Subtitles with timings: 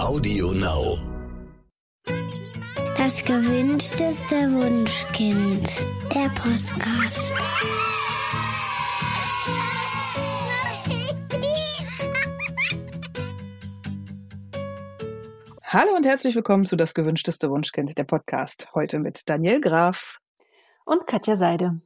[0.00, 0.98] Audio Now.
[2.96, 5.68] Das gewünschteste Wunschkind.
[6.12, 7.32] Der Podcast.
[15.62, 18.68] Hallo und herzlich willkommen zu Das gewünschteste Wunschkind, der Podcast.
[18.74, 20.18] Heute mit Daniel Graf.
[20.84, 21.80] Und Katja Seide.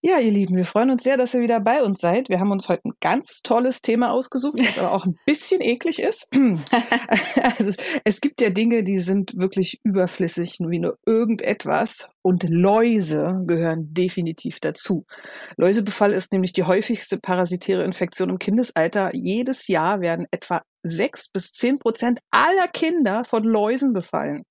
[0.00, 2.28] Ja, ihr Lieben, wir freuen uns sehr, dass ihr wieder bei uns seid.
[2.28, 5.98] Wir haben uns heute ein ganz tolles Thema ausgesucht, das aber auch ein bisschen eklig
[6.00, 6.28] ist.
[7.58, 7.72] also,
[8.04, 12.08] es gibt ja Dinge, die sind wirklich überflüssig, wie nur irgendetwas.
[12.22, 15.04] Und Läuse gehören definitiv dazu.
[15.56, 19.10] Läusebefall ist nämlich die häufigste parasitäre Infektion im Kindesalter.
[19.16, 24.44] Jedes Jahr werden etwa sechs bis zehn Prozent aller Kinder von Läusen befallen.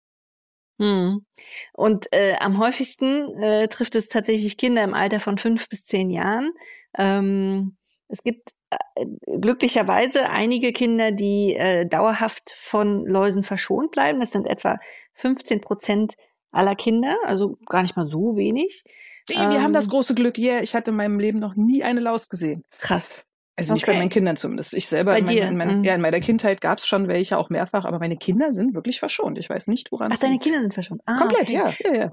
[0.80, 1.26] Hm.
[1.74, 6.10] Und äh, am häufigsten äh, trifft es tatsächlich Kinder im Alter von fünf bis zehn
[6.10, 6.52] Jahren.
[6.98, 7.78] Ähm,
[8.08, 9.06] es gibt äh,
[9.40, 14.20] glücklicherweise einige Kinder, die äh, dauerhaft von Läusen verschont bleiben.
[14.20, 14.78] Das sind etwa
[15.14, 16.16] 15 Prozent
[16.52, 18.84] aller Kinder, also gar nicht mal so wenig.
[19.28, 22.00] Wir ähm, haben das große Glück, yeah, ich hatte in meinem Leben noch nie eine
[22.00, 22.64] Laus gesehen.
[22.80, 23.26] Krass.
[23.58, 23.94] Also nicht okay.
[23.94, 24.76] bei meinen Kindern zumindest.
[24.76, 25.48] Ich selber bei in, dir?
[25.48, 25.84] in, meiner, mhm.
[25.84, 29.00] ja, in meiner Kindheit gab es schon welche, auch mehrfach, aber meine Kinder sind wirklich
[29.00, 29.38] verschont.
[29.40, 31.02] Ich weiß nicht, woran Ach, deine Kinder sind verschont.
[31.06, 31.54] Ah, Komplett, okay.
[31.54, 32.12] ja, ja, ja.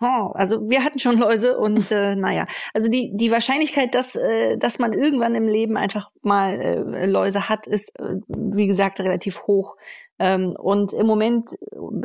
[0.00, 4.58] Oh, also wir hatten schon Läuse und äh, naja, also die die Wahrscheinlichkeit, dass äh,
[4.58, 9.42] dass man irgendwann im Leben einfach mal äh, Läuse hat, ist äh, wie gesagt relativ
[9.46, 9.76] hoch.
[10.18, 11.50] Ähm, und im Moment,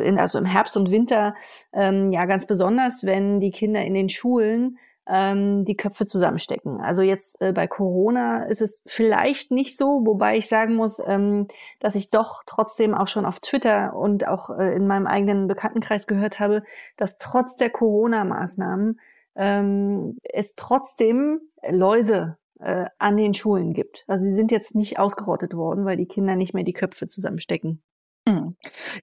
[0.01, 1.35] in, also im Herbst und Winter,
[1.73, 4.77] ähm, ja ganz besonders, wenn die Kinder in den Schulen
[5.09, 6.79] ähm, die Köpfe zusammenstecken.
[6.79, 11.47] Also jetzt äh, bei Corona ist es vielleicht nicht so, wobei ich sagen muss, ähm,
[11.79, 16.05] dass ich doch trotzdem auch schon auf Twitter und auch äh, in meinem eigenen Bekanntenkreis
[16.05, 16.63] gehört habe,
[16.95, 18.99] dass trotz der Corona-Maßnahmen
[19.35, 24.03] ähm, es trotzdem Läuse äh, an den Schulen gibt.
[24.07, 27.81] Also sie sind jetzt nicht ausgerottet worden, weil die Kinder nicht mehr die Köpfe zusammenstecken.
[28.29, 28.55] Hm.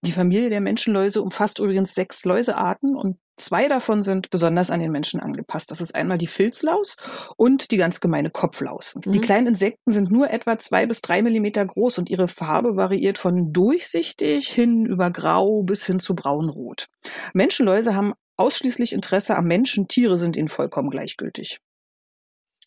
[0.03, 4.93] Die Familie der Menschenläuse umfasst übrigens sechs Läusearten und zwei davon sind besonders an den
[4.93, 5.71] Menschen angepasst.
[5.71, 6.97] Das ist einmal die Filzlaus
[7.37, 8.95] und die ganz gemeine Kopflaus.
[8.95, 9.13] Mhm.
[9.13, 13.19] Die kleinen Insekten sind nur etwa zwei bis drei Millimeter groß und ihre Farbe variiert
[13.19, 16.87] von durchsichtig hin über grau bis hin zu braunrot.
[17.35, 21.59] Menschenläuse haben ausschließlich Interesse am Menschen, Tiere sind ihnen vollkommen gleichgültig.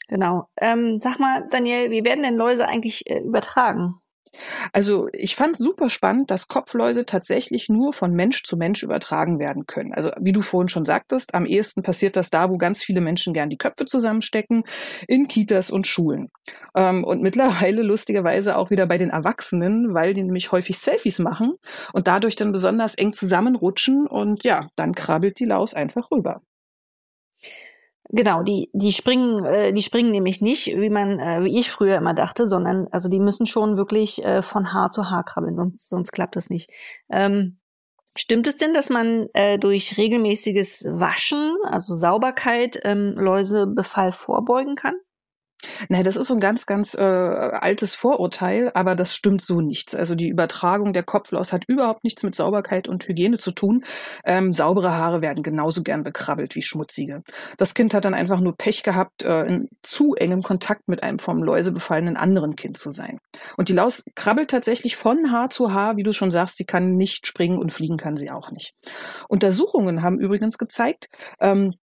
[0.07, 0.49] Genau.
[0.59, 4.01] Ähm, sag mal, Daniel, wie werden denn Läuse eigentlich äh, übertragen?
[4.73, 9.65] Also ich fand super spannend, dass Kopfläuse tatsächlich nur von Mensch zu Mensch übertragen werden
[9.65, 9.93] können.
[9.93, 13.33] Also wie du vorhin schon sagtest, am ehesten passiert das da, wo ganz viele Menschen
[13.33, 14.63] gern die Köpfe zusammenstecken,
[15.07, 16.29] in Kitas und Schulen.
[16.75, 21.53] Ähm, und mittlerweile lustigerweise auch wieder bei den Erwachsenen, weil die nämlich häufig Selfies machen
[21.93, 26.41] und dadurch dann besonders eng zusammenrutschen und ja, dann krabbelt die Laus einfach rüber.
[28.11, 31.95] Genau, die die springen äh, die springen nämlich nicht, wie man äh, wie ich früher
[31.97, 35.89] immer dachte, sondern also die müssen schon wirklich äh, von Haar zu Haar krabbeln, sonst
[35.89, 36.71] sonst klappt das nicht.
[37.11, 37.59] Ähm,
[38.17, 44.95] stimmt es denn, dass man äh, durch regelmäßiges Waschen, also Sauberkeit, ähm, Läusebefall vorbeugen kann?
[45.89, 49.93] Nein, das ist so ein ganz, ganz äh, altes Vorurteil, aber das stimmt so nichts.
[49.93, 53.83] Also die Übertragung der Kopflaus hat überhaupt nichts mit Sauberkeit und Hygiene zu tun.
[54.23, 57.23] Ähm, saubere Haare werden genauso gern bekrabbelt wie schmutzige.
[57.57, 61.19] Das Kind hat dann einfach nur Pech gehabt, äh, in zu engem Kontakt mit einem
[61.19, 63.17] vom Läuse befallenen anderen Kind zu sein.
[63.57, 66.95] Und die Laus krabbelt tatsächlich von Haar zu Haar, wie du schon sagst, sie kann
[66.95, 68.73] nicht springen und fliegen kann sie auch nicht.
[69.27, 71.07] Untersuchungen haben übrigens gezeigt,
[71.39, 71.73] ähm,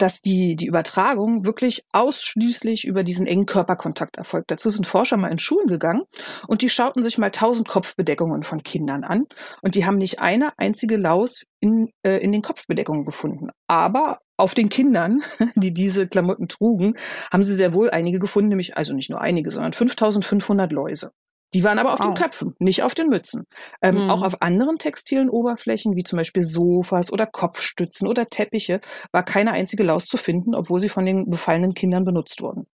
[0.00, 4.50] dass die, die Übertragung wirklich ausschließlich über diesen engen Körperkontakt erfolgt.
[4.50, 6.02] Dazu sind Forscher mal in Schulen gegangen
[6.46, 9.26] und die schauten sich mal tausend Kopfbedeckungen von Kindern an
[9.62, 13.50] und die haben nicht eine einzige Laus in, äh, in den Kopfbedeckungen gefunden.
[13.66, 15.22] Aber auf den Kindern,
[15.54, 16.94] die diese Klamotten trugen,
[17.30, 21.12] haben sie sehr wohl einige gefunden, nämlich also nicht nur einige, sondern 5500 Läuse.
[21.52, 22.06] Die waren aber auf wow.
[22.06, 23.44] den Köpfen, nicht auf den Mützen.
[23.82, 24.10] Ähm, mhm.
[24.10, 28.80] Auch auf anderen textilen Oberflächen, wie zum Beispiel Sofas oder Kopfstützen oder Teppiche,
[29.12, 32.66] war keine einzige Laus zu finden, obwohl sie von den befallenen Kindern benutzt wurden.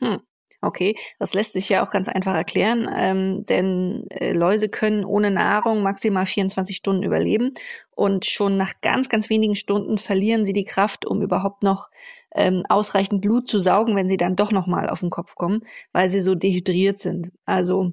[0.00, 0.20] Hm.
[0.62, 5.30] Okay, das lässt sich ja auch ganz einfach erklären, ähm, denn äh, Läuse können ohne
[5.30, 7.54] Nahrung maximal 24 Stunden überleben
[7.92, 11.88] und schon nach ganz, ganz wenigen Stunden verlieren sie die Kraft, um überhaupt noch
[12.34, 15.62] ähm, ausreichend Blut zu saugen, wenn sie dann doch nochmal auf den Kopf kommen,
[15.92, 17.32] weil sie so dehydriert sind.
[17.46, 17.92] Also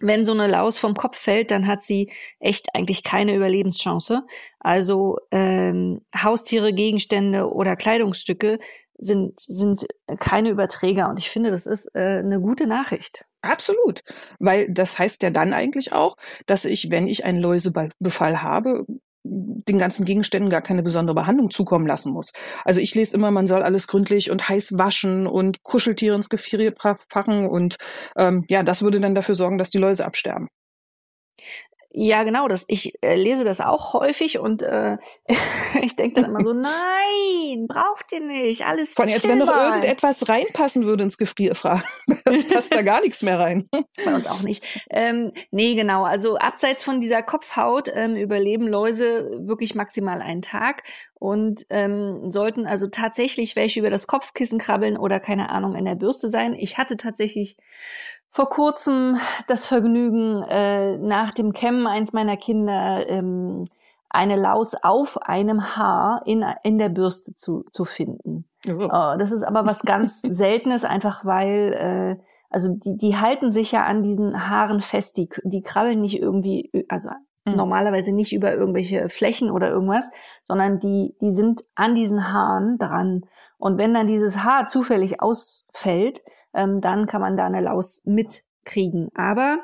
[0.00, 4.24] wenn so eine Laus vom Kopf fällt, dann hat sie echt eigentlich keine Überlebenschance.
[4.60, 8.58] Also ähm, Haustiere, Gegenstände oder Kleidungsstücke
[8.98, 9.86] sind, sind
[10.18, 11.08] keine Überträger.
[11.08, 13.24] Und ich finde, das ist äh, eine gute Nachricht.
[13.42, 14.00] Absolut.
[14.38, 16.16] Weil das heißt ja dann eigentlich auch,
[16.46, 18.84] dass ich, wenn ich einen Läusebefall habe,
[19.28, 22.30] den ganzen Gegenständen gar keine besondere Behandlung zukommen lassen muss.
[22.64, 26.72] Also ich lese immer, man soll alles gründlich und heiß waschen und Kuscheltiere ins Gefrier
[26.72, 27.76] packen und
[28.16, 30.48] ähm, ja, das würde dann dafür sorgen, dass die Läuse absterben.
[31.98, 34.98] Ja, genau, das, ich äh, lese das auch häufig und äh,
[35.82, 40.28] ich denke dann immer so, nein, braucht ihr nicht, alles Von jetzt, wenn noch irgendetwas
[40.28, 41.82] reinpassen würde ins Gefrierfach,
[42.52, 43.66] passt da gar nichts mehr rein.
[44.04, 44.62] Bei uns auch nicht.
[44.90, 50.82] Ähm, nee, genau, also abseits von dieser Kopfhaut ähm, überleben Läuse wirklich maximal einen Tag
[51.14, 55.94] und ähm, sollten also tatsächlich welche über das Kopfkissen krabbeln oder keine Ahnung in der
[55.94, 56.52] Bürste sein.
[56.52, 57.56] Ich hatte tatsächlich
[58.36, 59.16] vor kurzem
[59.46, 63.64] das Vergnügen, äh, nach dem Kämmen eins meiner Kinder ähm,
[64.10, 68.44] eine Laus auf einem Haar in, in der Bürste zu, zu finden.
[68.68, 68.90] Oh.
[68.92, 71.72] Oh, das ist aber was ganz Seltenes, einfach weil,
[72.20, 76.20] äh, also die, die halten sich ja an diesen Haaren fest, die, die krabbeln nicht
[76.20, 77.08] irgendwie, also
[77.46, 77.56] mhm.
[77.56, 80.10] normalerweise nicht über irgendwelche Flächen oder irgendwas,
[80.44, 83.22] sondern die, die sind an diesen Haaren dran.
[83.56, 86.20] Und wenn dann dieses Haar zufällig ausfällt,
[86.56, 89.10] ähm, dann kann man da eine Laus mitkriegen.
[89.14, 89.58] Aber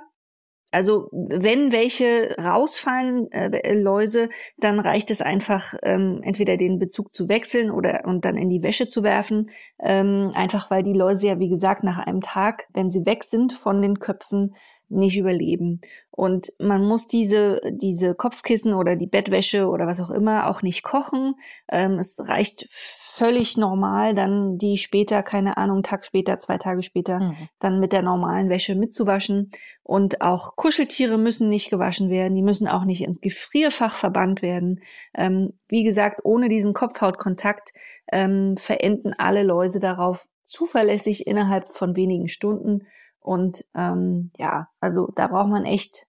[0.73, 7.29] also wenn welche rausfallen, äh, Läuse, dann reicht es einfach, ähm, entweder den Bezug zu
[7.29, 9.51] wechseln oder und dann in die Wäsche zu werfen.
[9.79, 13.53] Ähm, einfach weil die Läuse ja, wie gesagt, nach einem Tag, wenn sie weg sind
[13.53, 14.55] von den Köpfen,
[14.89, 15.81] nicht überleben.
[16.11, 20.83] Und man muss diese, diese Kopfkissen oder die Bettwäsche oder was auch immer auch nicht
[20.83, 21.35] kochen.
[21.71, 22.69] Ähm, es reicht
[23.15, 27.49] völlig normal, dann die später, keine Ahnung, einen Tag später, zwei Tage später, mhm.
[27.59, 29.51] dann mit der normalen Wäsche mitzuwaschen.
[29.83, 34.81] Und auch Kuscheltiere müssen nicht gewaschen werden, die müssen auch nicht ins Gefrierfach verbannt werden.
[35.15, 37.73] Ähm, wie gesagt, ohne diesen Kopfhautkontakt
[38.11, 42.87] ähm, verenden alle Läuse darauf zuverlässig innerhalb von wenigen Stunden
[43.23, 46.07] und ähm, ja, also da braucht man echt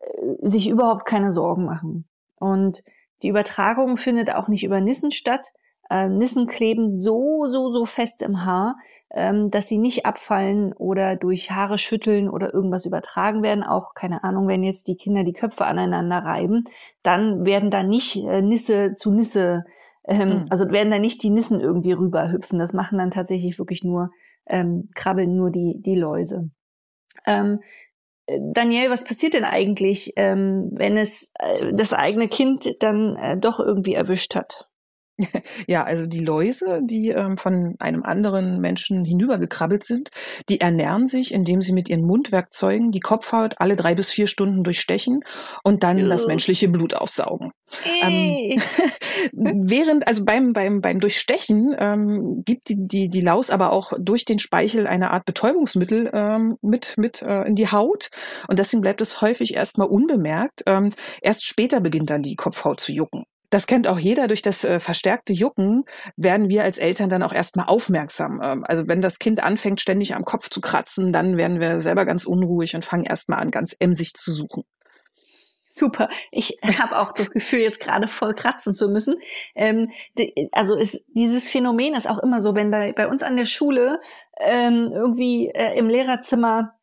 [0.00, 2.06] äh, sich überhaupt keine Sorgen machen.
[2.36, 2.82] Und
[3.22, 5.52] die Übertragung findet auch nicht über Nissen statt.
[5.90, 8.76] Äh, Nissen kleben so, so, so fest im Haar,
[9.12, 13.64] ähm, dass sie nicht abfallen oder durch Haare schütteln oder irgendwas übertragen werden.
[13.64, 16.64] Auch keine Ahnung, wenn jetzt die Kinder die Köpfe aneinander reiben,
[17.02, 19.64] dann werden da nicht äh, Nisse zu Nisse,
[20.06, 20.46] ähm, mhm.
[20.48, 22.58] also werden da nicht die Nissen irgendwie rüberhüpfen.
[22.58, 24.10] Das machen dann tatsächlich wirklich nur
[24.46, 26.50] ähm, krabbeln nur die, die Läuse.
[27.26, 27.60] Ähm,
[28.38, 33.58] Daniel, was passiert denn eigentlich, ähm, wenn es äh, das eigene Kind dann äh, doch
[33.58, 34.69] irgendwie erwischt hat?
[35.66, 40.10] Ja, also die Läuse, die ähm, von einem anderen Menschen hinübergekrabbelt sind,
[40.48, 44.64] die ernähren sich, indem sie mit ihren Mundwerkzeugen die Kopfhaut alle drei bis vier Stunden
[44.64, 45.20] durchstechen
[45.62, 46.08] und dann Juh.
[46.08, 47.50] das menschliche Blut aufsaugen.
[48.02, 48.60] Ähm,
[49.32, 54.24] während, also beim, beim, beim Durchstechen ähm, gibt die, die, die Laus aber auch durch
[54.24, 58.10] den Speichel eine Art Betäubungsmittel ähm, mit, mit äh, in die Haut
[58.48, 60.62] und deswegen bleibt es häufig erstmal unbemerkt.
[60.66, 63.24] Ähm, erst später beginnt dann die Kopfhaut zu jucken.
[63.50, 64.28] Das kennt auch jeder.
[64.28, 65.84] Durch das äh, verstärkte Jucken
[66.16, 68.40] werden wir als Eltern dann auch erstmal aufmerksam.
[68.42, 72.04] Ähm, also wenn das Kind anfängt, ständig am Kopf zu kratzen, dann werden wir selber
[72.04, 74.62] ganz unruhig und fangen erstmal an, ganz emsig zu suchen.
[75.72, 76.08] Super.
[76.30, 79.16] Ich habe auch das Gefühl, jetzt gerade voll kratzen zu müssen.
[79.54, 83.36] Ähm, die, also ist, dieses Phänomen ist auch immer so, wenn bei, bei uns an
[83.36, 84.00] der Schule
[84.38, 86.79] ähm, irgendwie äh, im Lehrerzimmer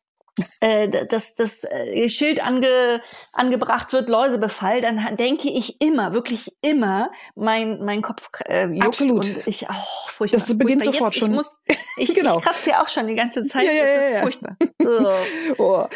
[0.60, 3.02] äh, das, das äh, Schild ange,
[3.32, 9.24] angebracht wird, Läusebefall, dann denke ich immer, wirklich immer, mein, mein Kopf äh, juckt Absolut.
[9.24, 9.74] und ich, oh,
[10.08, 10.40] furchtbar.
[10.40, 11.12] Das beginnt furchtbar.
[11.12, 11.30] sofort Jetzt, schon.
[11.30, 11.60] Ich, muss,
[11.96, 12.38] ich, genau.
[12.38, 13.64] ich kratze ja auch schon die ganze Zeit.
[13.64, 14.56] Ja, ja, das ist ja, furchtbar.
[15.58, 15.86] oh.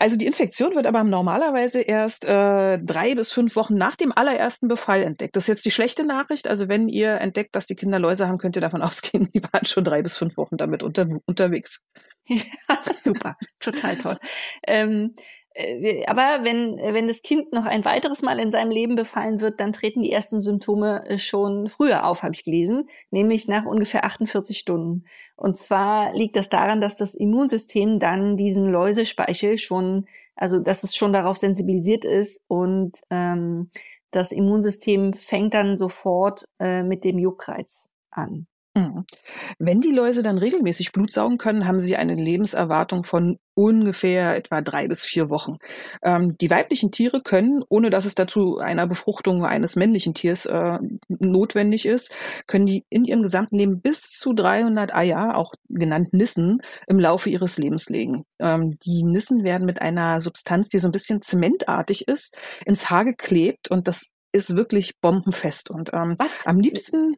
[0.00, 4.68] Also die Infektion wird aber normalerweise erst äh, drei bis fünf Wochen nach dem allerersten
[4.68, 5.36] Befall entdeckt.
[5.36, 6.48] Das ist jetzt die schlechte Nachricht.
[6.48, 9.64] Also wenn ihr entdeckt, dass die Kinder Läuse haben, könnt ihr davon ausgehen, die waren
[9.64, 11.84] schon drei bis fünf Wochen damit unter, unterwegs.
[12.96, 14.16] Super, total toll.
[14.66, 15.14] Ähm,
[15.54, 19.60] äh, aber wenn, wenn das Kind noch ein weiteres Mal in seinem Leben befallen wird,
[19.60, 24.04] dann treten die ersten Symptome äh, schon früher auf, habe ich gelesen, nämlich nach ungefähr
[24.04, 25.04] 48 Stunden.
[25.36, 30.96] Und zwar liegt das daran, dass das Immunsystem dann diesen Läusespeichel schon, also dass es
[30.96, 33.70] schon darauf sensibilisiert ist und ähm,
[34.10, 38.46] das Immunsystem fängt dann sofort äh, mit dem Juckreiz an.
[38.76, 39.04] Mhm.
[39.60, 44.62] Wenn die Läuse dann regelmäßig Blut saugen können, haben sie eine Lebenserwartung von ungefähr etwa
[44.62, 45.58] drei bis vier Wochen.
[46.02, 50.78] Ähm, die weiblichen Tiere können, ohne dass es dazu einer Befruchtung eines männlichen Tiers äh,
[51.08, 52.12] notwendig ist,
[52.48, 57.30] können die in ihrem gesamten Leben bis zu 300 Eier, auch genannt Nissen, im Laufe
[57.30, 58.24] ihres Lebens legen.
[58.40, 63.04] Ähm, die Nissen werden mit einer Substanz, die so ein bisschen zementartig ist, ins Haar
[63.04, 65.70] geklebt und das ist wirklich bombenfest.
[65.70, 67.14] Und ähm, am liebsten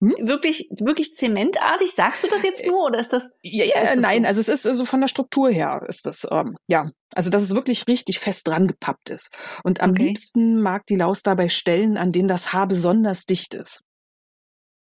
[0.00, 0.14] hm?
[0.20, 1.92] Wirklich, wirklich zementartig?
[1.92, 3.30] Sagst du das jetzt äh, nur oder ist das?
[3.42, 4.28] Ja, ja, das nein, so?
[4.28, 7.54] also es ist also von der Struktur her ist das, ähm, ja, also dass es
[7.54, 9.30] wirklich richtig fest dran gepappt ist.
[9.64, 10.04] Und am okay.
[10.04, 13.82] liebsten mag die Laus dabei Stellen, an denen das Haar besonders dicht ist.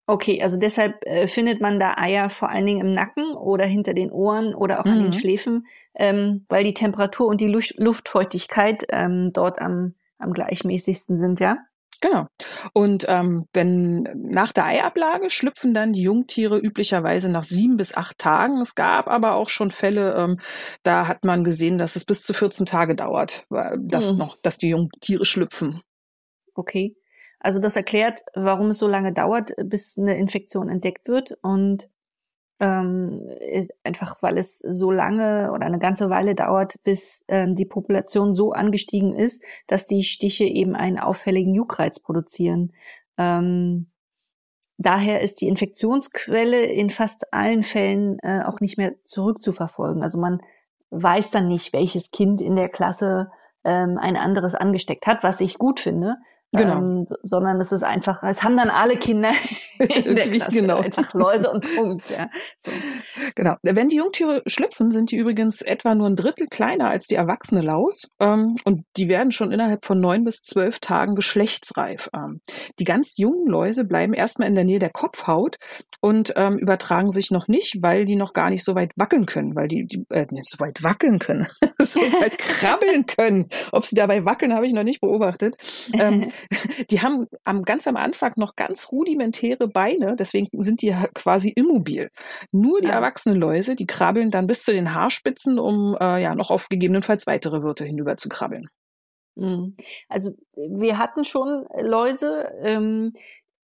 [0.08, 3.94] Okay, also deshalb äh, findet man da Eier vor allen Dingen im Nacken oder hinter
[3.94, 4.92] den Ohren oder auch mhm.
[4.92, 5.14] an den mhm.
[5.14, 11.40] Schläfen, ähm, weil die Temperatur und die Luft Luftfeuchtigkeit ähm, dort am, am gleichmäßigsten sind,
[11.40, 11.58] ja?
[12.02, 12.28] Genau.
[12.74, 18.18] Und ähm, wenn nach der Eiablage schlüpfen dann die Jungtiere üblicherweise nach sieben bis acht
[18.18, 18.60] Tagen.
[18.62, 20.38] Es gab aber auch schon Fälle, ähm,
[20.84, 24.18] da hat man gesehen, dass es bis zu 14 Tage dauert, dass mhm.
[24.18, 25.82] noch, dass die Jungtiere schlüpfen.
[26.54, 26.96] Okay.
[27.40, 31.90] Also das erklärt, warum es so lange dauert, bis eine Infektion entdeckt wird und
[32.60, 33.22] ähm,
[33.84, 38.54] einfach weil es so lange oder eine ganze Weile dauert, bis ähm, die Population so
[38.54, 42.72] angestiegen ist, dass die Stiche eben einen auffälligen Juckreiz produzieren.
[43.18, 43.88] Ähm,
[44.78, 50.02] daher ist die Infektionsquelle in fast allen Fällen äh, auch nicht mehr zurückzuverfolgen.
[50.02, 50.40] Also man
[50.92, 53.32] weiß dann nicht, welches Kind in der Klasse
[53.66, 56.16] ähm, ein anderes angesteckt hat, was ich gut finde.
[56.58, 56.78] Genau.
[56.78, 59.32] Ähm, sondern es ist einfach, es haben dann alle Kinder
[59.80, 60.80] in der Klasse genau.
[60.80, 62.10] einfach Läuse und Punkt.
[62.10, 62.30] Ja.
[62.60, 62.72] So.
[63.36, 63.56] Genau.
[63.64, 67.62] Wenn die Jungtiere schlüpfen, sind die übrigens etwa nur ein Drittel kleiner als die erwachsene
[67.62, 72.10] Laus ähm, und die werden schon innerhalb von neun bis zwölf Tagen geschlechtsreif.
[72.16, 72.42] Ähm,
[72.80, 75.58] die ganz jungen Läuse bleiben erstmal in der Nähe der Kopfhaut
[76.02, 79.56] und ähm, übertragen sich noch nicht, weil die noch gar nicht so weit wackeln können,
[79.56, 81.48] weil die, die äh, nicht so weit wackeln können,
[81.80, 83.48] so weit krabbeln können.
[83.72, 85.56] Ob sie dabei wackeln, habe ich noch nicht beobachtet.
[85.94, 86.30] Ähm,
[86.90, 92.10] die haben am, ganz am Anfang noch ganz rudimentäre Beine, deswegen sind die quasi immobil.
[92.52, 92.94] Nur die ja.
[92.94, 97.28] erwachsenen Läuse, die krabbeln dann bis zu den Haarspitzen, um äh, ja noch auf gegebenenfalls
[97.28, 98.70] weitere Wirte hinüber zu krabbeln.
[99.36, 99.76] Mhm.
[100.08, 102.50] Also wir hatten schon Läuse.
[102.62, 103.14] Ähm,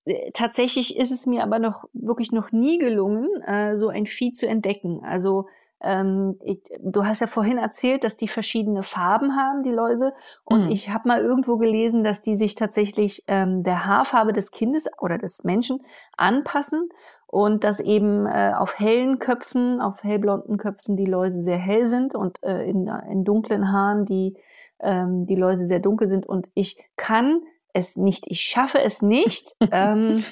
[0.06, 4.34] äh, tatsächlich ist es mir aber noch wirklich noch nie gelungen, äh, so ein Vieh
[4.34, 5.02] zu entdecken.
[5.04, 5.48] Also
[5.84, 10.14] ähm, ich, du hast ja vorhin erzählt, dass die verschiedene Farben haben, die Läuse.
[10.44, 10.72] Und mhm.
[10.72, 15.18] ich habe mal irgendwo gelesen, dass die sich tatsächlich ähm, der Haarfarbe des Kindes oder
[15.18, 15.80] des Menschen
[16.18, 16.90] anpassen
[17.28, 22.14] und dass eben äh, auf hellen Köpfen, auf hellblonden Köpfen die Läuse sehr hell sind
[22.14, 24.38] und äh, in, in dunklen Haaren die,
[24.82, 26.28] ähm, die Läuse sehr dunkel sind.
[26.28, 27.42] Und ich kann
[27.74, 30.24] es nicht, ich schaffe es nicht, ähm,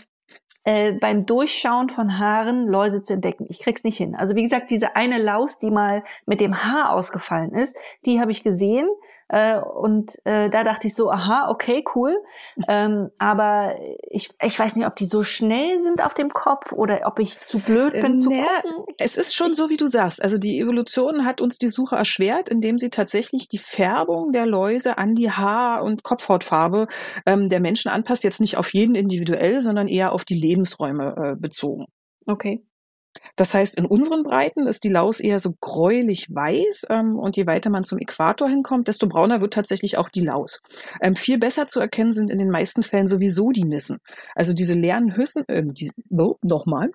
[0.63, 3.45] äh, beim Durchschauen von Haaren Läuse zu entdecken.
[3.49, 4.15] Ich krieg's nicht hin.
[4.15, 7.75] Also wie gesagt, diese eine Laus, die mal mit dem Haar ausgefallen ist,
[8.05, 8.87] die habe ich gesehen.
[9.29, 12.15] Äh, und äh, da dachte ich so, aha, okay, cool.
[12.67, 13.75] Ähm, aber
[14.09, 17.39] ich, ich weiß nicht, ob die so schnell sind auf dem Kopf oder ob ich
[17.39, 18.95] zu blöd bin äh, zu gucken.
[18.99, 20.21] Es ist schon so, wie du sagst.
[20.21, 24.97] Also die Evolution hat uns die Suche erschwert, indem sie tatsächlich die Färbung der Läuse
[24.97, 26.87] an die Haar- und Kopfhautfarbe
[27.25, 28.23] ähm, der Menschen anpasst.
[28.23, 31.85] Jetzt nicht auf jeden individuell, sondern eher auf die Lebensräume äh, bezogen.
[32.25, 32.61] Okay.
[33.35, 37.47] Das heißt, in unseren Breiten ist die Laus eher so gräulich weiß ähm, und je
[37.47, 40.59] weiter man zum Äquator hinkommt, desto brauner wird tatsächlich auch die Laus.
[41.01, 43.99] Ähm, viel besser zu erkennen sind in den meisten Fällen sowieso die Nissen.
[44.35, 46.91] Also diese leeren Hüssen, äh, die, oh, nochmal,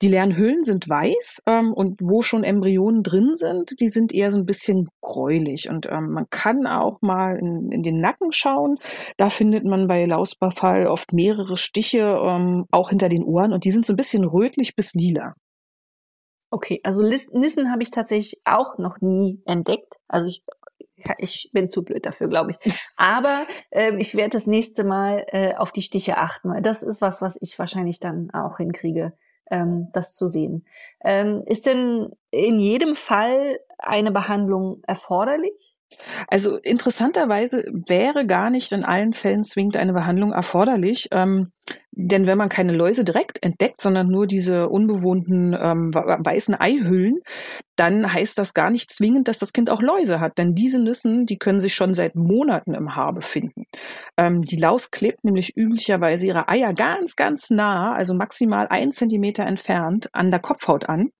[0.00, 4.30] die leeren Hüllen sind weiß ähm, und wo schon Embryonen drin sind, die sind eher
[4.30, 8.78] so ein bisschen gräulich und ähm, man kann auch mal in, in den Nacken schauen.
[9.16, 13.70] Da findet man bei Lausbefall oft mehrere Stiche, ähm, auch hinter den Ohren und die
[13.70, 15.34] sind so ein bisschen rötlich bis lila.
[16.52, 19.96] Okay, also Nissen habe ich tatsächlich auch noch nie entdeckt.
[20.06, 20.44] Also ich,
[21.16, 22.74] ich bin zu blöd dafür, glaube ich.
[22.98, 27.00] Aber äh, ich werde das nächste Mal äh, auf die Stiche achten, weil das ist
[27.00, 29.14] was, was ich wahrscheinlich dann auch hinkriege,
[29.50, 30.66] ähm, das zu sehen.
[31.02, 35.71] Ähm, ist denn in jedem Fall eine Behandlung erforderlich?
[36.28, 41.08] Also interessanterweise wäre gar nicht in allen Fällen zwingend eine Behandlung erforderlich.
[41.12, 41.52] Ähm,
[41.92, 47.20] denn wenn man keine Läuse direkt entdeckt, sondern nur diese unbewohnten ähm, weißen Eihüllen,
[47.76, 50.38] dann heißt das gar nicht zwingend, dass das Kind auch Läuse hat.
[50.38, 53.64] Denn diese Nissen, die können sich schon seit Monaten im Haar befinden.
[54.16, 59.44] Ähm, die Laus klebt nämlich üblicherweise ihre Eier ganz, ganz nah, also maximal ein Zentimeter
[59.44, 61.10] entfernt, an der Kopfhaut an.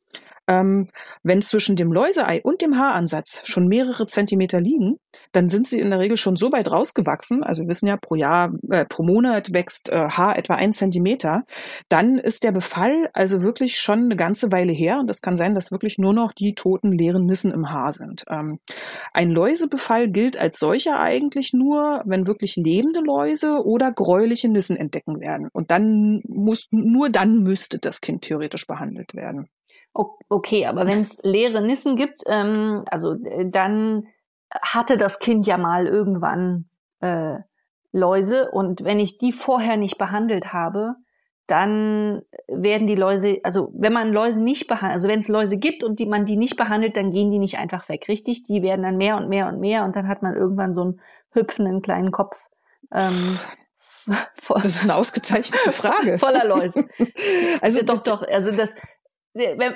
[0.53, 0.89] Ähm,
[1.23, 4.97] wenn zwischen dem Läuseei und dem Haaransatz schon mehrere Zentimeter liegen,
[5.33, 8.15] dann sind sie in der Regel schon so weit rausgewachsen, also wir wissen ja, pro
[8.15, 11.45] Jahr, äh, pro Monat wächst äh, Haar etwa ein Zentimeter,
[11.89, 15.55] dann ist der Befall also wirklich schon eine ganze Weile her und es kann sein,
[15.55, 18.25] dass wirklich nur noch die toten leeren Nissen im Haar sind.
[18.29, 18.59] Ähm,
[19.13, 25.21] ein Läusebefall gilt als solcher eigentlich nur, wenn wirklich lebende Läuse oder gräuliche Nissen entdecken
[25.21, 25.49] werden.
[25.53, 29.49] Und dann muss, nur dann müsste das Kind theoretisch behandelt werden.
[29.95, 34.07] Okay, aber wenn es leere Nissen gibt, ähm, also äh, dann
[34.51, 36.67] hatte das Kind ja mal irgendwann
[37.01, 37.39] äh,
[37.93, 40.97] Läuse und wenn ich die vorher nicht behandelt habe,
[41.47, 45.85] dann werden die Läuse, also wenn man Läuse nicht behandelt, also wenn es Läuse gibt
[45.85, 48.45] und die man die nicht behandelt, dann gehen die nicht einfach weg, richtig?
[48.45, 51.01] Die werden dann mehr und mehr und mehr und dann hat man irgendwann so einen
[51.33, 52.47] hüpfenden kleinen Kopf.
[52.91, 53.39] Ähm,
[54.07, 56.19] das ist eine ausgezeichnete Frage.
[56.19, 56.89] Voller Läuse.
[57.61, 58.27] also doch, doch.
[58.27, 58.71] Also das,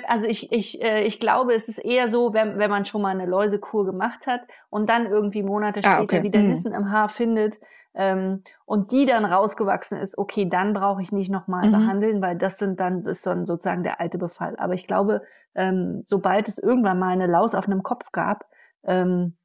[0.07, 3.09] also ich, ich, äh, ich glaube, es ist eher so, wenn, wenn man schon mal
[3.09, 6.23] eine Läusekur gemacht hat und dann irgendwie Monate ah, später okay.
[6.23, 6.49] wieder hm.
[6.49, 7.59] Nissen im Haar findet
[7.95, 11.71] ähm, und die dann rausgewachsen ist, okay, dann brauche ich nicht nochmal mhm.
[11.71, 14.55] behandeln, weil das sind dann, ist dann sozusagen der alte Befall.
[14.57, 15.23] Aber ich glaube,
[15.55, 18.45] ähm, sobald es irgendwann mal eine Laus auf einem Kopf gab,
[18.83, 19.35] ähm,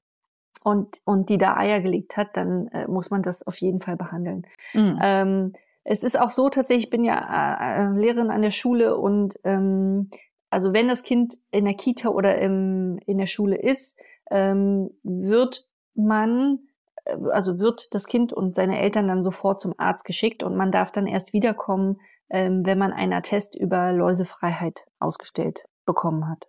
[0.64, 3.96] und, und die da Eier gelegt hat, dann äh, muss man das auf jeden Fall
[3.96, 4.46] behandeln.
[4.74, 4.98] Mhm.
[5.02, 5.52] Ähm,
[5.84, 9.38] es ist auch so tatsächlich, ich bin ja äh, äh, Lehrerin an der Schule und
[9.44, 10.10] ähm,
[10.50, 13.98] also wenn das Kind in der Kita oder im, in der Schule ist,
[14.30, 16.60] ähm, wird man,
[17.04, 20.70] äh, also wird das Kind und seine Eltern dann sofort zum Arzt geschickt und man
[20.70, 26.46] darf dann erst wiederkommen, ähm, wenn man einen Attest über Läusefreiheit ausgestellt bekommen hat.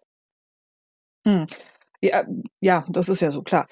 [1.26, 1.48] Hm.
[2.04, 2.26] Ja,
[2.60, 3.66] ja, das ist ja so klar.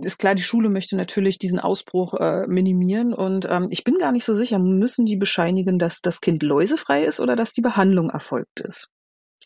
[0.00, 4.10] Ist klar, die Schule möchte natürlich diesen Ausbruch äh, minimieren und ähm, ich bin gar
[4.10, 8.10] nicht so sicher, müssen die bescheinigen, dass das Kind läusefrei ist oder dass die Behandlung
[8.10, 8.88] erfolgt ist?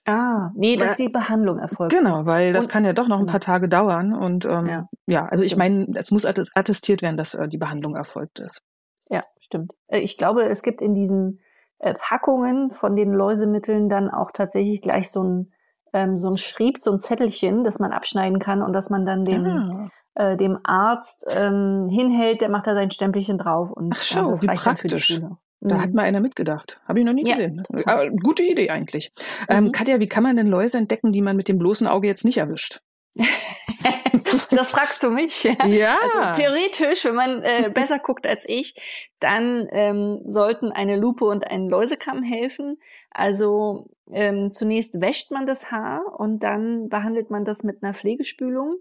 [0.07, 1.93] Ah, nee, dass die Behandlung erfolgt.
[1.93, 4.89] Genau, weil das und, kann ja doch noch ein paar Tage dauern und ähm, ja.
[5.07, 8.62] ja, also ich meine, es muss attestiert werden, dass äh, die Behandlung erfolgt ist.
[9.11, 9.73] Ja, stimmt.
[9.89, 11.41] Äh, ich glaube, es gibt in diesen
[11.81, 15.51] äh, Packungen von den Läusemitteln dann auch tatsächlich gleich so ein
[15.93, 19.25] ähm, so ein Schrieb, so ein Zettelchen, das man abschneiden kann und dass man dann
[19.25, 19.89] dem, ah.
[20.15, 24.43] äh, dem Arzt ähm, hinhält, der macht da sein Stempelchen drauf und Ach, schau, das
[24.43, 25.21] wie praktisch.
[25.65, 25.95] Da hat mhm.
[25.95, 26.81] mal einer mitgedacht.
[26.89, 27.63] Habe ich noch nie ja, gesehen.
[27.87, 29.13] Aber gute Idee eigentlich.
[29.49, 29.67] Ähm, mhm.
[29.67, 32.25] Ähm, Katja, wie kann man denn Läuse entdecken, die man mit dem bloßen Auge jetzt
[32.25, 32.81] nicht erwischt?
[34.50, 35.45] das fragst du mich.
[35.45, 35.66] Ja.
[35.66, 35.99] ja.
[36.02, 38.75] Also theoretisch, wenn man äh, besser guckt als ich,
[39.21, 42.78] dann ähm, sollten eine Lupe und ein Läusekamm helfen.
[43.11, 48.76] Also ähm, zunächst wäscht man das Haar und dann behandelt man das mit einer Pflegespülung.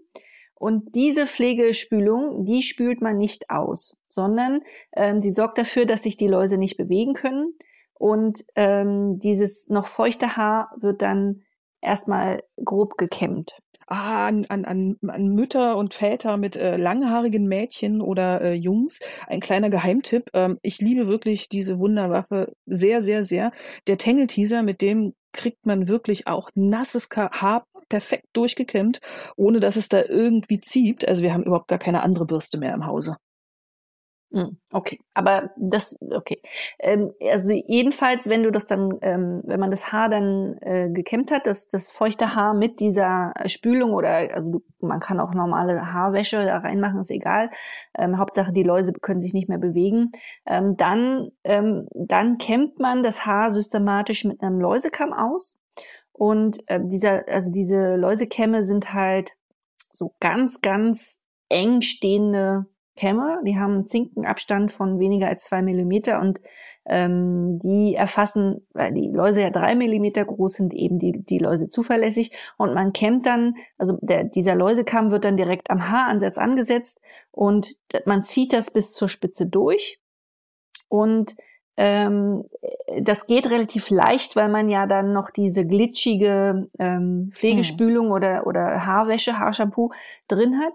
[0.54, 4.62] Und diese Pflegespülung, die spült man nicht aus, sondern
[4.94, 7.54] ähm, die sorgt dafür, dass sich die Läuse nicht bewegen können.
[7.94, 11.42] Und ähm, dieses noch feuchte Haar wird dann
[11.80, 13.60] erstmal grob gekämmt
[13.92, 19.00] ah, an, an, an Mütter und Väter mit äh, langhaarigen Mädchen oder äh, Jungs.
[19.26, 20.30] Ein kleiner Geheimtipp.
[20.34, 23.52] Ähm, ich liebe wirklich diese Wunderwaffe sehr, sehr, sehr.
[23.86, 29.00] Der Tangle-Teaser, mit dem kriegt man wirklich auch nasses Haar perfekt durchgekämmt,
[29.36, 31.06] ohne dass es da irgendwie zieht.
[31.06, 33.16] Also wir haben überhaupt gar keine andere Bürste mehr im Hause.
[34.34, 36.40] Hm, okay, aber das, okay.
[36.78, 41.30] Ähm, also jedenfalls, wenn du das dann, ähm, wenn man das Haar dann äh, gekämmt
[41.30, 45.92] hat, das, das feuchte Haar mit dieser Spülung oder, also du, man kann auch normale
[45.92, 47.50] Haarwäsche da reinmachen, ist egal.
[47.96, 50.12] Ähm, Hauptsache die Läuse können sich nicht mehr bewegen.
[50.46, 55.58] Ähm, dann, ähm, dann kämmt man das Haar systematisch mit einem Läusekamm aus.
[56.12, 59.32] Und äh, dieser, also diese Läusekämme sind halt
[59.92, 62.64] so ganz, ganz eng stehende
[62.96, 63.40] Kämme.
[63.44, 66.40] Die haben einen Zinkenabstand von weniger als zwei Millimeter und
[66.84, 71.68] ähm, die erfassen, weil die Läuse ja drei Millimeter groß sind, eben die, die Läuse
[71.68, 72.32] zuverlässig.
[72.58, 77.00] Und man kämmt dann, also der, dieser Läusekamm wird dann direkt am Haaransatz angesetzt
[77.30, 77.70] und
[78.04, 80.00] man zieht das bis zur Spitze durch.
[80.88, 81.36] Und
[81.76, 82.44] ähm,
[83.00, 88.12] das geht relativ leicht, weil man ja dann noch diese glitschige ähm, Pflegespülung hm.
[88.12, 89.90] oder, oder Haarwäsche, Haarshampoo
[90.28, 90.74] drin hat.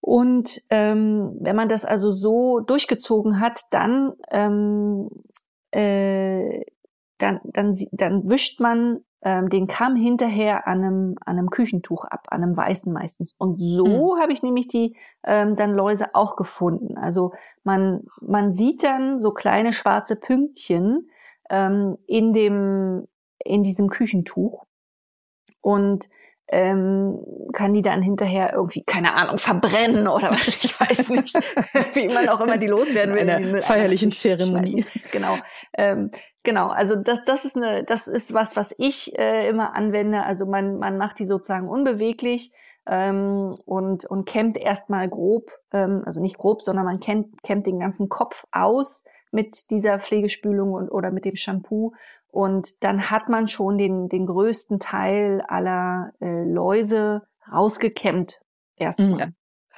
[0.00, 5.08] Und ähm, wenn man das also so durchgezogen hat, dann, ähm,
[5.72, 6.64] äh,
[7.18, 12.26] dann, dann, dann wischt man ähm, den Kamm hinterher an einem, an einem Küchentuch ab,
[12.30, 13.34] an einem weißen meistens.
[13.38, 14.20] Und so mhm.
[14.20, 16.96] habe ich nämlich die ähm, dann Läuse auch gefunden.
[16.96, 17.32] Also
[17.64, 21.10] man, man sieht dann so kleine schwarze Pünktchen
[21.50, 23.08] ähm, in dem,
[23.44, 24.64] in diesem Küchentuch.
[25.60, 26.08] Und
[26.48, 27.18] ähm,
[27.52, 31.34] kann die dann hinterher irgendwie, keine Ahnung, verbrennen oder was, ich weiß nicht,
[31.94, 33.22] wie man auch immer die loswerden will.
[33.22, 34.84] In einer feierlichen Zeremonie.
[35.10, 35.36] Genau.
[35.76, 36.10] Ähm,
[36.44, 40.22] genau, also das, das ist eine, das ist was, was ich äh, immer anwende.
[40.22, 42.52] Also man, man macht die sozusagen unbeweglich
[42.86, 47.80] ähm, und, und kämmt erstmal grob, ähm, also nicht grob, sondern man kämmt, kämmt den
[47.80, 51.92] ganzen Kopf aus mit dieser Pflegespülung und, oder mit dem Shampoo
[52.36, 58.42] und dann hat man schon den, den größten Teil aller äh, Läuse rausgekämmt.
[58.76, 59.28] Erstmal.
[59.28, 59.34] Mhm.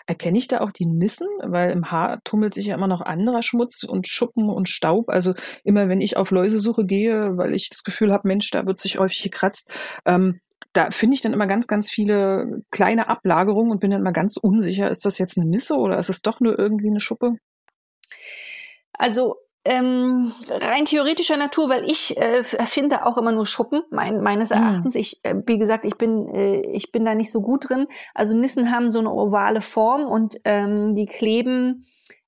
[0.09, 1.29] Erkenne ich da auch die Nissen?
[1.44, 5.09] Weil im Haar tummelt sich ja immer noch anderer Schmutz und Schuppen und Staub.
[5.09, 8.81] Also immer wenn ich auf Läusesuche gehe, weil ich das Gefühl habe, Mensch, da wird
[8.81, 9.71] sich häufig gekratzt,
[10.05, 10.40] ähm,
[10.73, 14.37] da finde ich dann immer ganz, ganz viele kleine Ablagerungen und bin dann immer ganz
[14.37, 17.37] unsicher, ist das jetzt eine Nisse oder ist es doch nur irgendwie eine Schuppe?
[18.94, 24.53] Also ähm, rein theoretischer Natur, weil ich äh, erfinde auch immer nur Schuppen, mein, meines
[24.53, 24.57] ah.
[24.57, 24.94] Erachtens.
[24.94, 25.01] Mhm.
[25.01, 27.87] Ich, äh, wie gesagt, ich bin, äh, ich bin da nicht so gut drin.
[28.14, 31.85] Also Nissen haben so eine ovale Form und ähm, die kleben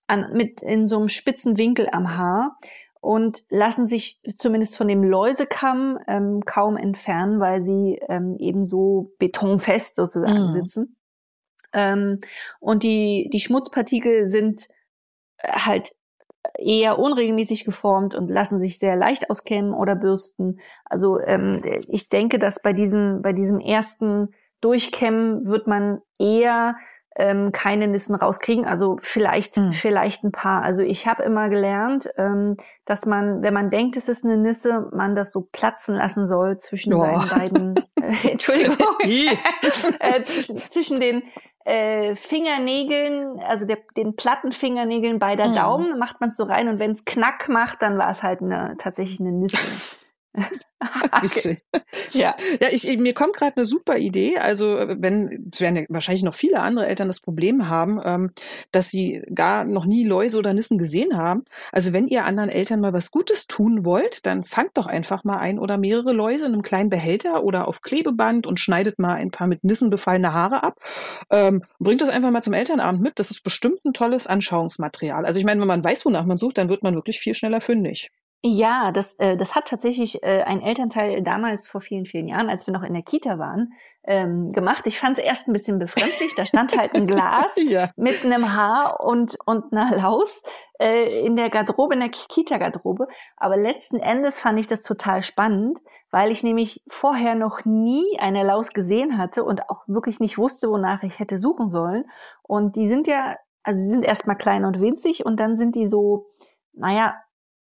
[0.06, 2.58] an, mit in so einem spitzen Winkel am Haar
[3.00, 9.12] und lassen sich zumindest von dem Läusekamm ähm, kaum entfernen, weil sie ähm, eben so
[9.18, 10.50] betonfest sozusagen mhm.
[10.50, 10.96] sitzen.
[11.72, 12.20] Ähm,
[12.58, 14.68] und die, die Schmutzpartikel sind
[15.38, 15.92] äh, halt
[16.58, 20.60] eher unregelmäßig geformt und lassen sich sehr leicht auskämmen oder bürsten.
[20.84, 26.76] Also ähm, ich denke, dass bei diesem, bei diesem ersten Durchkämmen wird man eher
[27.16, 28.64] ähm, keine Nissen rauskriegen.
[28.64, 29.72] Also vielleicht, hm.
[29.72, 30.62] vielleicht ein paar.
[30.62, 34.88] Also ich habe immer gelernt, ähm, dass man, wenn man denkt, es ist eine Nisse,
[34.92, 37.00] man das so platzen lassen soll zwischen oh.
[37.00, 41.22] seinen beiden, äh, Entschuldigung, äh, zwischen, zwischen den
[41.64, 45.54] äh, Fingernägeln, also der, den platten Fingernägeln beider mhm.
[45.54, 48.40] Daumen, macht man es so rein und wenn es Knack macht, dann war es halt
[48.40, 49.32] eine, tatsächlich eine
[51.22, 51.50] Nisse.
[51.50, 51.58] okay.
[52.12, 54.38] Ja, ja ich, ich mir kommt gerade eine super Idee.
[54.38, 58.30] Also wenn es werden ja wahrscheinlich noch viele andere Eltern das Problem haben, ähm,
[58.72, 61.44] dass sie gar noch nie Läuse oder Nissen gesehen haben.
[61.72, 65.38] Also wenn ihr anderen Eltern mal was Gutes tun wollt, dann fangt doch einfach mal
[65.38, 69.30] ein oder mehrere Läuse in einem kleinen Behälter oder auf Klebeband und schneidet mal ein
[69.30, 70.78] paar mit Nissen befallene Haare ab.
[71.30, 73.18] Ähm, bringt das einfach mal zum Elternabend mit.
[73.18, 75.26] Das ist bestimmt ein tolles Anschauungsmaterial.
[75.26, 77.60] Also ich meine, wenn man weiß, wonach man sucht, dann wird man wirklich viel schneller
[77.60, 78.10] fündig.
[78.42, 82.66] Ja, das, äh, das hat tatsächlich äh, ein Elternteil damals vor vielen, vielen Jahren, als
[82.66, 84.86] wir noch in der Kita waren, ähm, gemacht.
[84.86, 86.34] Ich fand es erst ein bisschen befremdlich.
[86.36, 87.90] Da stand halt ein Glas ja.
[87.96, 90.42] mit einem Haar und, und einer Laus
[90.80, 93.08] äh, in der Garderobe, in der Kita-Garderobe.
[93.36, 95.78] Aber letzten Endes fand ich das total spannend,
[96.10, 100.70] weil ich nämlich vorher noch nie eine Laus gesehen hatte und auch wirklich nicht wusste,
[100.70, 102.06] wonach ich hätte suchen sollen.
[102.42, 105.86] Und die sind ja, also sie sind erstmal klein und winzig und dann sind die
[105.86, 106.30] so,
[106.72, 107.16] naja,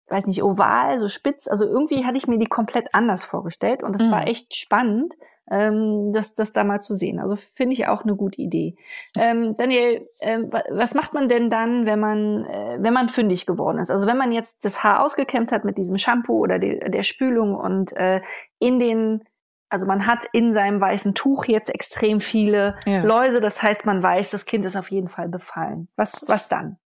[0.09, 1.49] weiß nicht, oval, so spitz.
[1.49, 4.11] Also irgendwie hatte ich mir die komplett anders vorgestellt und es mhm.
[4.11, 5.15] war echt spannend,
[5.51, 7.19] ähm, das, das da mal zu sehen.
[7.19, 8.77] Also finde ich auch eine gute Idee.
[9.19, 10.39] Ähm, Daniel, äh,
[10.71, 13.91] was macht man denn dann, wenn man, äh, wenn man fündig geworden ist?
[13.91, 17.55] Also wenn man jetzt das Haar ausgekämmt hat mit diesem Shampoo oder de, der Spülung
[17.55, 18.21] und äh,
[18.59, 19.25] in den
[19.71, 23.03] also man hat in seinem weißen Tuch jetzt extrem viele ja.
[23.03, 25.89] Läuse, das heißt, man weiß, das Kind ist auf jeden Fall befallen.
[25.97, 26.79] Was, was dann?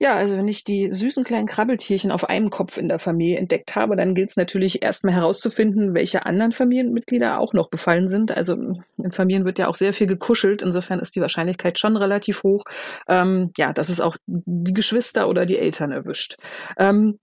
[0.00, 3.76] Ja, also wenn ich die süßen kleinen Krabbeltierchen auf einem Kopf in der Familie entdeckt
[3.76, 8.30] habe, dann gilt es natürlich erstmal herauszufinden, welche anderen Familienmitglieder auch noch befallen sind.
[8.30, 12.42] Also in Familien wird ja auch sehr viel gekuschelt, insofern ist die Wahrscheinlichkeit schon relativ
[12.42, 12.64] hoch,
[13.08, 16.36] ähm, ja, dass es auch die Geschwister oder die Eltern erwischt.
[16.78, 17.18] Ähm,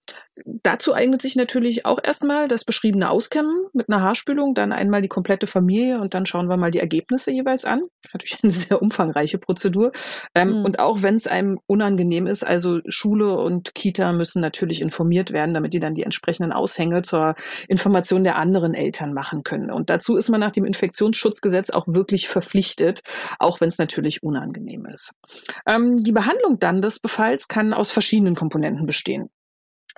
[0.45, 5.07] dazu eignet sich natürlich auch erstmal das beschriebene Auskämmen mit einer Haarspülung, dann einmal die
[5.07, 7.81] komplette Familie und dann schauen wir mal die Ergebnisse jeweils an.
[8.01, 9.91] Das ist natürlich eine sehr umfangreiche Prozedur.
[10.33, 10.65] Ähm, mhm.
[10.65, 15.53] Und auch wenn es einem unangenehm ist, also Schule und Kita müssen natürlich informiert werden,
[15.53, 17.35] damit die dann die entsprechenden Aushänge zur
[17.67, 19.69] Information der anderen Eltern machen können.
[19.69, 23.01] Und dazu ist man nach dem Infektionsschutzgesetz auch wirklich verpflichtet,
[23.39, 25.11] auch wenn es natürlich unangenehm ist.
[25.67, 29.29] Ähm, die Behandlung dann des Befalls kann aus verschiedenen Komponenten bestehen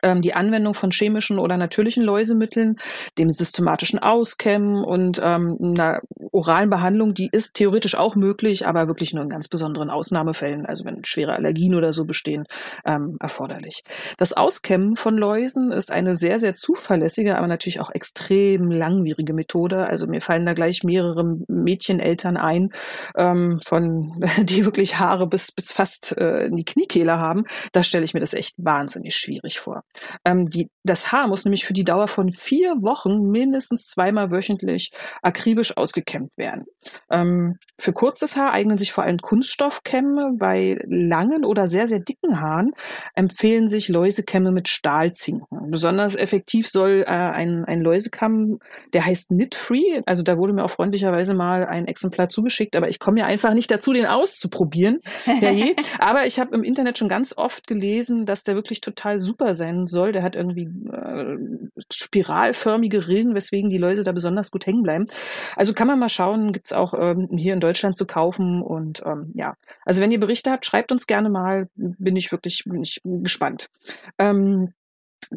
[0.03, 2.77] ähm, die Anwendung von chemischen oder natürlichen Läusemitteln,
[3.17, 9.13] dem systematischen Auskämmen und ähm, einer oralen Behandlung, die ist theoretisch auch möglich, aber wirklich
[9.13, 12.45] nur in ganz besonderen Ausnahmefällen, also wenn schwere Allergien oder so bestehen,
[12.85, 13.83] ähm, erforderlich.
[14.17, 19.87] Das Auskämmen von Läusen ist eine sehr, sehr zuverlässige, aber natürlich auch extrem langwierige Methode.
[19.87, 22.69] Also mir fallen da gleich mehrere Mädcheneltern ein,
[23.15, 27.45] ähm, von die wirklich Haare bis, bis fast äh, in die Kniekehle haben.
[27.71, 29.83] Da stelle ich mir das echt wahnsinnig schwierig vor.
[30.25, 34.91] Ähm, die, das Haar muss nämlich für die Dauer von vier Wochen mindestens zweimal wöchentlich
[35.21, 36.65] akribisch ausgekämmt werden.
[37.09, 40.33] Ähm, für kurzes Haar eignen sich vor allem Kunststoffkämme.
[40.37, 42.71] Bei langen oder sehr, sehr dicken Haaren
[43.15, 45.71] empfehlen sich Läusekämme mit Stahlzinken.
[45.71, 48.59] Besonders effektiv soll äh, ein, ein Läusekamm,
[48.93, 52.89] der heißt Knit Free, also da wurde mir auch freundlicherweise mal ein Exemplar zugeschickt, aber
[52.89, 54.99] ich komme ja einfach nicht dazu, den auszuprobieren.
[55.99, 59.82] aber ich habe im Internet schon ganz oft gelesen, dass der wirklich total super sein
[59.87, 60.11] soll.
[60.11, 61.37] Der hat irgendwie äh,
[61.91, 65.05] spiralförmige Rillen, weswegen die Läuse da besonders gut hängen bleiben.
[65.55, 68.61] Also kann man mal schauen, gibt's auch ähm, hier in Deutschland zu kaufen.
[68.61, 71.67] Und ähm, ja, also wenn ihr Berichte habt, schreibt uns gerne mal.
[71.75, 73.69] Bin ich wirklich bin ich gespannt.
[74.17, 74.73] Ähm,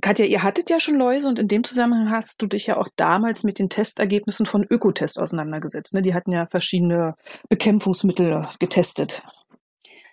[0.01, 2.89] Katja, ihr hattet ja schon Läuse und in dem Zusammenhang hast du dich ja auch
[2.97, 5.95] damals mit den Testergebnissen von Ökotest auseinandergesetzt.
[5.95, 6.03] Ne?
[6.03, 7.15] Die hatten ja verschiedene
[7.49, 9.23] Bekämpfungsmittel getestet.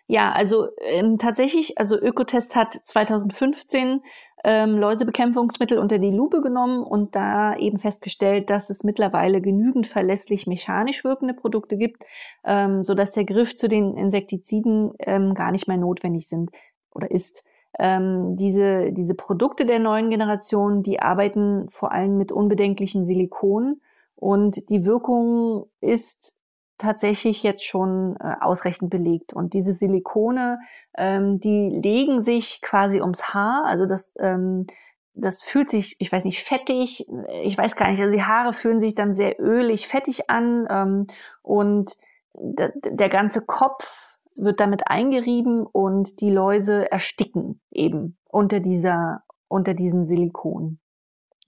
[0.08, 4.02] Ja, also ähm, tatsächlich, also Ökotest hat 2015
[4.44, 10.48] ähm, Läusebekämpfungsmittel unter die Lupe genommen und da eben festgestellt, dass es mittlerweile genügend verlässlich
[10.48, 12.04] mechanisch wirkende Produkte gibt,
[12.44, 16.52] ähm, so dass der Griff zu den Insektiziden ähm, gar nicht mehr notwendig sind
[16.92, 17.44] oder ist.
[17.80, 23.82] Ähm, diese, diese Produkte der neuen Generation, die arbeiten vor allem mit unbedenklichen Silikonen
[24.16, 26.38] und die Wirkung ist
[26.78, 29.34] tatsächlich jetzt schon äh, ausreichend belegt.
[29.34, 30.60] Und diese Silikone,
[30.98, 33.66] ähm, die legen sich quasi ums Haar.
[33.66, 34.68] Also das, ähm,
[35.14, 37.08] das fühlt sich, ich weiß nicht, fettig.
[37.44, 38.02] Ich weiß gar nicht.
[38.02, 40.68] Also die Haare fühlen sich dann sehr ölig, fettig an.
[40.70, 41.08] Ähm,
[41.42, 41.98] und
[42.36, 50.06] der ganze Kopf wird damit eingerieben und die Läuse ersticken eben unter dieser, unter diesen
[50.06, 50.80] Silikon.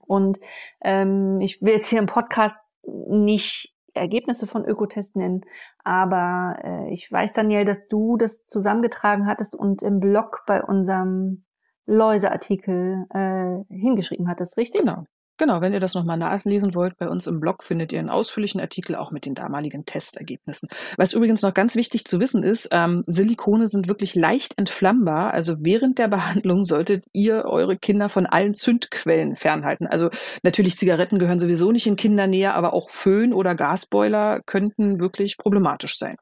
[0.06, 0.40] Und
[0.82, 5.42] ähm, ich will jetzt hier im Podcast nicht Ergebnisse von Ökotest nennen,
[5.84, 11.46] aber äh, ich weiß, Daniel, dass du das zusammengetragen hattest und im Blog bei unserem
[11.86, 14.82] Läuseartikel äh, hingeschrieben hattest, richtig?
[14.82, 15.06] Genau.
[15.38, 18.62] Genau, wenn ihr das nochmal nachlesen wollt, bei uns im Blog findet ihr einen ausführlichen
[18.62, 20.70] Artikel auch mit den damaligen Testergebnissen.
[20.98, 25.34] Was übrigens noch ganz wichtig zu wissen ist, ähm, Silikone sind wirklich leicht entflammbar.
[25.34, 29.88] Also während der Behandlung solltet ihr eure Kinder von allen Zündquellen fernhalten.
[29.88, 30.10] Also
[30.42, 35.98] natürlich Zigaretten gehören sowieso nicht in Kindernähe, aber auch Föhn oder Gasboiler könnten wirklich problematisch
[35.98, 36.16] sein.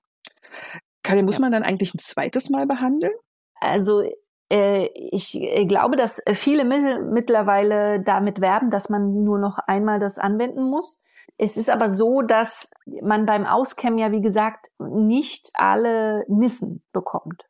[1.04, 1.42] Kalle, muss ja.
[1.42, 3.14] man dann eigentlich ein zweites Mal behandeln?
[3.60, 4.04] Also
[4.50, 10.20] ich äh, glaube, dass äh, viele mittlerweile damit werben, dass man nur noch einmal das
[10.20, 11.00] anwenden muss.
[11.38, 12.70] Es ist aber so, dass
[13.02, 17.50] man beim Auskämmen ja, wie gesagt, nicht alle Nissen bekommt.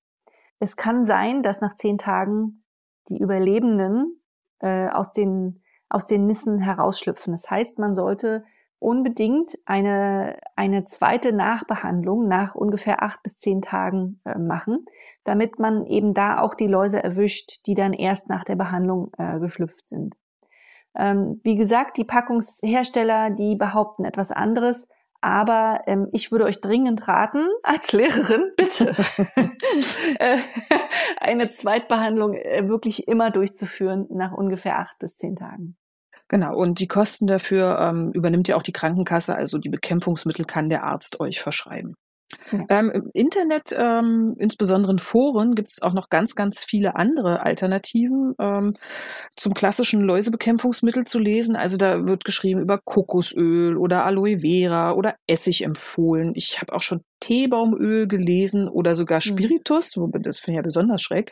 [0.60, 2.63] Es kann sein, dass nach zehn Tagen
[3.10, 4.21] die Überlebenden
[4.60, 7.34] äh, aus, den, aus den Nissen herausschlüpfen.
[7.34, 8.45] Das heißt, man sollte
[8.79, 14.86] unbedingt eine, eine zweite Nachbehandlung nach ungefähr acht bis zehn Tagen äh, machen,
[15.24, 19.40] damit man eben da auch die Läuse erwischt, die dann erst nach der Behandlung äh,
[19.40, 20.16] geschlüpft sind.
[20.96, 24.88] Ähm, wie gesagt, die Packungshersteller, die behaupten etwas anderes,
[25.22, 28.96] aber ähm, ich würde euch dringend raten, als Lehrerin, bitte,
[30.20, 30.38] äh,
[31.20, 35.78] eine Zweitbehandlung äh, wirklich immer durchzuführen nach ungefähr acht bis zehn Tagen.
[36.28, 40.70] Genau, und die Kosten dafür ähm, übernimmt ja auch die Krankenkasse, also die Bekämpfungsmittel kann
[40.70, 41.96] der Arzt euch verschreiben.
[42.52, 42.65] Ja.
[42.69, 47.41] Ähm, Im Internet, ähm, insbesondere in Foren, gibt es auch noch ganz, ganz viele andere
[47.41, 48.74] Alternativen ähm,
[49.36, 51.56] zum klassischen Läusebekämpfungsmittel zu lesen.
[51.56, 56.34] Also da wird geschrieben über Kokosöl oder Aloe Vera oder Essig empfohlen.
[56.36, 59.32] Ich habe auch schon Teebaumöl gelesen oder sogar hm.
[59.32, 60.12] Spiritus, mhm.
[60.22, 61.32] das finde ich ja besonders schräg.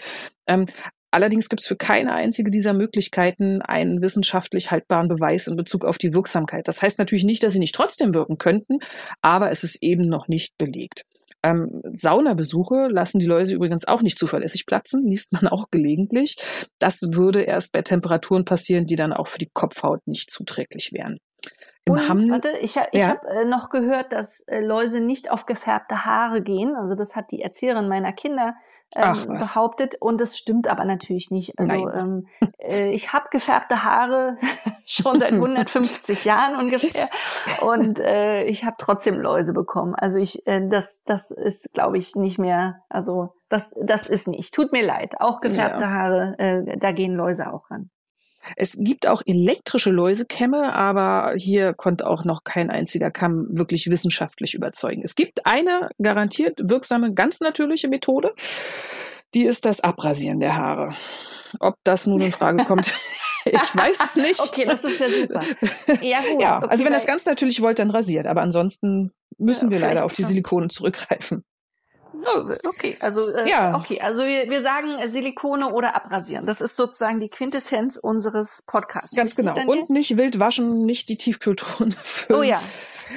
[1.12, 5.98] Allerdings gibt es für keine einzige dieser Möglichkeiten einen wissenschaftlich haltbaren Beweis in Bezug auf
[5.98, 6.68] die Wirksamkeit.
[6.68, 8.80] Das heißt natürlich nicht, dass sie nicht trotzdem wirken könnten,
[9.22, 11.04] aber es ist eben noch nicht belegt.
[11.44, 16.36] Ähm, Saunabesuche lassen die Läuse übrigens auch nicht zuverlässig platzen, liest man auch gelegentlich.
[16.80, 21.18] Das würde erst bei Temperaturen passieren, die dann auch für die Kopfhaut nicht zuträglich wären.
[21.86, 23.08] Im Und, Hamm, warte, ich, ich ja.
[23.10, 26.76] habe äh, noch gehört, dass äh, Läuse nicht auf gefärbte Haare gehen.
[26.76, 28.56] Also das hat die Erzieherin meiner Kinder
[28.96, 31.58] ähm, behauptet und das stimmt aber natürlich nicht.
[31.58, 32.28] Also ähm,
[32.60, 34.38] äh, ich habe gefärbte Haare
[34.86, 37.08] schon seit 150 Jahren ungefähr
[37.62, 39.96] und äh, ich habe trotzdem Läuse bekommen.
[39.96, 42.82] Also ich äh, das das ist glaube ich nicht mehr.
[42.90, 44.54] Also das das ist nicht.
[44.54, 45.16] Tut mir leid.
[45.20, 45.90] Auch gefärbte ja.
[45.92, 47.90] Haare, äh, da gehen Läuse auch ran.
[48.56, 54.54] Es gibt auch elektrische Läusekämme, aber hier konnte auch noch kein einziger Kamm wirklich wissenschaftlich
[54.54, 55.02] überzeugen.
[55.04, 58.32] Es gibt eine garantiert wirksame, ganz natürliche Methode.
[59.34, 60.90] Die ist das Abrasieren der Haare.
[61.60, 62.94] Ob das nun in Frage kommt,
[63.46, 64.40] ich weiß es nicht.
[64.40, 65.42] Okay, das ist ja super.
[66.02, 66.42] Ja, gut.
[66.42, 68.28] Ja, also wenn ihr das ganz natürlich wollt, dann rasiert.
[68.28, 71.44] Aber ansonsten müssen ja, wir leider auf die Silikone zurückgreifen.
[72.26, 73.76] Oh, okay, also äh, ja.
[73.76, 76.46] okay, also wir, wir sagen äh, Silikone oder abrasieren.
[76.46, 79.16] Das ist sozusagen die Quintessenz unseres Podcasts.
[79.16, 79.54] Ganz genau.
[79.68, 81.96] Und nicht wild waschen, nicht die Tiefkühltruhen
[82.30, 82.62] Oh ja.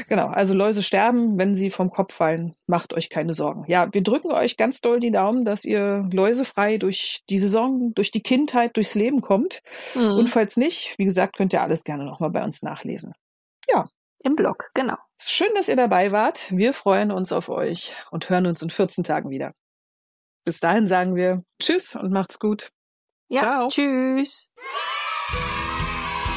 [0.08, 2.54] Genau, also Läuse sterben, wenn sie vom Kopf fallen.
[2.66, 3.64] Macht euch keine Sorgen.
[3.68, 8.10] Ja, wir drücken euch ganz doll die Daumen, dass ihr läusefrei durch die Saison, durch
[8.10, 9.60] die Kindheit, durchs Leben kommt.
[9.94, 10.12] Mhm.
[10.12, 13.12] Und falls nicht, wie gesagt, könnt ihr alles gerne nochmal bei uns nachlesen.
[13.68, 13.86] Ja,
[14.22, 14.96] im Blog, genau.
[15.20, 16.50] Schön, dass ihr dabei wart.
[16.50, 19.52] Wir freuen uns auf euch und hören uns in 14 Tagen wieder.
[20.44, 22.70] Bis dahin sagen wir Tschüss und macht's gut.
[23.28, 23.68] Ja, Ciao.
[23.68, 24.50] Tschüss.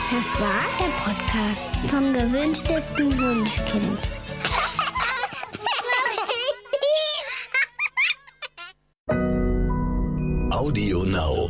[0.09, 3.99] Das war der Podcast vom gewünschtesten Wunschkind.
[10.51, 11.49] Audio Now.